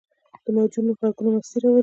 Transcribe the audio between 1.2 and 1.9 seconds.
مستي راولي.